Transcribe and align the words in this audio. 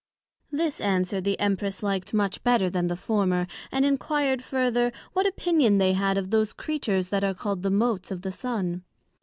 This 0.51 0.81
answer 0.81 1.21
the 1.21 1.39
Empress 1.39 1.83
liked 1.83 2.11
much 2.11 2.43
better 2.43 2.71
then 2.71 2.87
the 2.87 2.95
former, 2.95 3.45
and 3.71 3.85
enquired 3.85 4.41
further, 4.41 4.91
What 5.13 5.27
opinion 5.27 5.77
they 5.77 5.93
had 5.93 6.17
of 6.17 6.31
those 6.31 6.53
Creatures 6.53 7.09
that 7.09 7.23
are 7.23 7.35
called 7.35 7.61
the 7.61 7.69
motes 7.69 8.09
of 8.09 8.23
the 8.23 8.31
Sun? 8.31 8.83